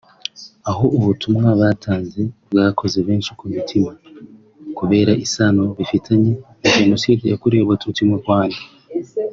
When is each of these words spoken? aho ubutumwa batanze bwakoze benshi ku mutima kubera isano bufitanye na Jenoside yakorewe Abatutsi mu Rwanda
aho 0.69 0.85
ubutumwa 0.97 1.49
batanze 1.61 2.21
bwakoze 2.51 2.97
benshi 3.07 3.31
ku 3.37 3.45
mutima 3.55 3.91
kubera 4.77 5.11
isano 5.25 5.63
bufitanye 5.77 6.31
na 6.61 6.69
Jenoside 6.77 7.23
yakorewe 7.27 7.63
Abatutsi 7.65 8.01
mu 8.09 8.17
Rwanda 8.21 8.59